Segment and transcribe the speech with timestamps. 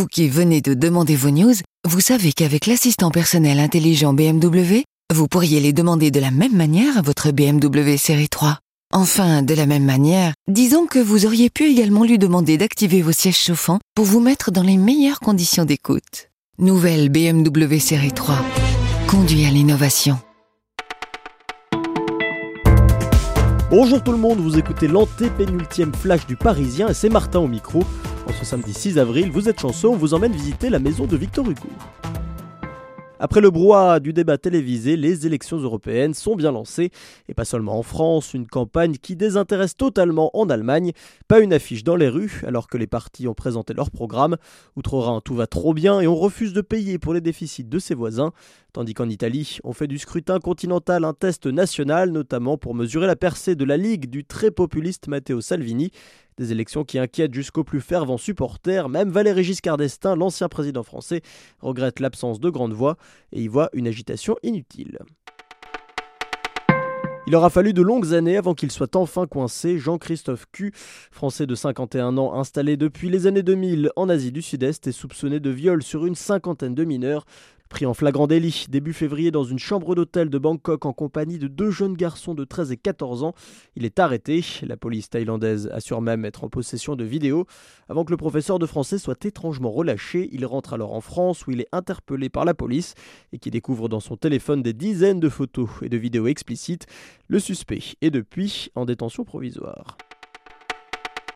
[0.00, 1.52] Vous qui venez de demander vos news,
[1.86, 6.96] vous savez qu'avec l'assistant personnel intelligent BMW, vous pourriez les demander de la même manière
[6.96, 8.60] à votre BMW série 3.
[8.94, 13.12] Enfin, de la même manière, disons que vous auriez pu également lui demander d'activer vos
[13.12, 16.30] sièges chauffants pour vous mettre dans les meilleures conditions d'écoute.
[16.58, 18.38] Nouvelle BMW série 3.
[19.06, 20.18] Conduit à l'innovation.
[23.70, 27.84] Bonjour tout le monde, vous écoutez l'antépénultième flash du Parisien et c'est Martin au micro.
[28.30, 31.16] En ce samedi 6 avril, vous êtes chanceux, on vous emmène visiter la maison de
[31.16, 31.66] Victor Hugo.
[33.18, 36.92] Après le brouhaha du débat télévisé, les élections européennes sont bien lancées,
[37.28, 40.92] et pas seulement en France, une campagne qui désintéresse totalement en Allemagne,
[41.26, 44.36] pas une affiche dans les rues alors que les partis ont présenté leur programme,
[44.76, 47.96] outre-Rhin tout va trop bien et on refuse de payer pour les déficits de ses
[47.96, 48.30] voisins,
[48.72, 53.16] tandis qu'en Italie, on fait du scrutin continental un test national, notamment pour mesurer la
[53.16, 55.90] percée de la Ligue du très populiste Matteo Salvini,
[56.36, 58.88] des élections qui inquiètent jusqu'aux plus fervents supporters.
[58.88, 61.22] Même Valéry Giscard d'Estaing, l'ancien président français,
[61.60, 62.96] regrette l'absence de grandes voix
[63.32, 64.98] et y voit une agitation inutile.
[67.30, 69.78] Il aura fallu de longues années avant qu'il soit enfin coincé.
[69.78, 70.72] Jean-Christophe Q,
[71.12, 75.38] français de 51 ans, installé depuis les années 2000 en Asie du Sud-Est et soupçonné
[75.38, 77.24] de viol sur une cinquantaine de mineurs,
[77.70, 81.46] Pris en flagrant délit début février dans une chambre d'hôtel de Bangkok en compagnie de
[81.46, 83.32] deux jeunes garçons de 13 et 14 ans,
[83.76, 84.44] il est arrêté.
[84.62, 87.46] La police thaïlandaise assure même être en possession de vidéos.
[87.88, 91.52] Avant que le professeur de français soit étrangement relâché, il rentre alors en France où
[91.52, 92.94] il est interpellé par la police
[93.32, 96.86] et qui découvre dans son téléphone des dizaines de photos et de vidéos explicites.
[97.28, 99.96] Le suspect est depuis en détention provisoire.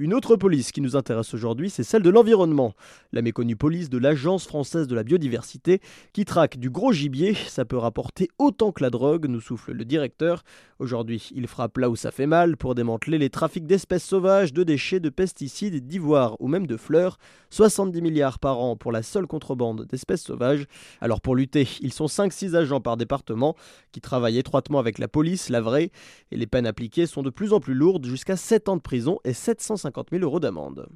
[0.00, 2.72] Une autre police qui nous intéresse aujourd'hui, c'est celle de l'environnement.
[3.12, 5.82] La méconnue police de l'Agence française de la biodiversité
[6.14, 7.34] qui traque du gros gibier.
[7.34, 10.42] Ça peut rapporter autant que la drogue, nous souffle le directeur.
[10.78, 14.62] Aujourd'hui, il frappe là où ça fait mal pour démanteler les trafics d'espèces sauvages, de
[14.62, 17.18] déchets, de pesticides, d'ivoire ou même de fleurs.
[17.50, 20.64] 70 milliards par an pour la seule contrebande d'espèces sauvages.
[21.02, 23.54] Alors pour lutter, ils sont 5-6 agents par département
[23.92, 25.90] qui travaillent étroitement avec la police, la vraie,
[26.30, 29.18] et les peines appliquées sont de plus en plus lourdes, jusqu'à 7 ans de prison
[29.24, 30.86] et 750 50 000 euros d'amende.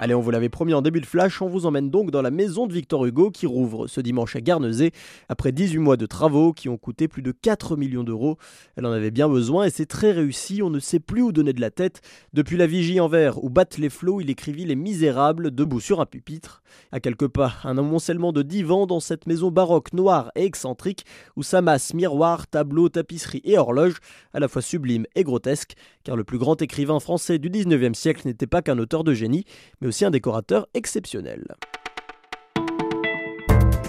[0.00, 2.30] Allez, on vous l'avait promis en début de flash, on vous emmène donc dans la
[2.30, 4.92] maison de Victor Hugo qui rouvre ce dimanche à Guernesey
[5.28, 8.38] après 18 mois de travaux qui ont coûté plus de 4 millions d'euros.
[8.76, 11.52] Elle en avait bien besoin et c'est très réussi, on ne sait plus où donner
[11.52, 12.00] de la tête.
[12.32, 16.00] Depuis la vigie en verre où battent les flots, il écrivit Les Misérables debout sur
[16.00, 16.62] un pupitre.
[16.92, 21.42] À quelques pas, un amoncellement de divans dans cette maison baroque noire et excentrique où
[21.42, 23.96] s'amassent miroirs, tableaux, tapisseries et horloges,
[24.32, 28.28] à la fois sublimes et grotesques, car le plus grand écrivain français du 19e siècle
[28.28, 29.44] n'était pas qu'un auteur de génie,
[29.88, 31.44] aussi un décorateur exceptionnel.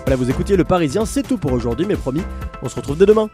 [0.09, 2.23] Voilà, vous écoutiez Le Parisien, c'est tout pour aujourd'hui, mais promis,
[2.63, 3.29] on se retrouve dès demain.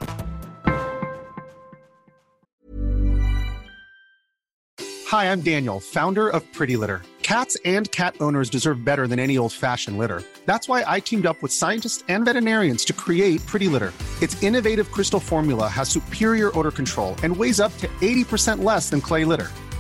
[5.09, 7.01] Hi, I'm Daniel, founder of Pretty Litter.
[7.21, 10.21] Cats and cat owners deserve better than any old-fashioned litter.
[10.45, 13.93] That's why I teamed up with scientists and veterinarians to create Pretty Litter.
[14.21, 18.99] Its innovative crystal formula has superior odor control and weighs up to 80% less than
[18.99, 19.49] clay litter.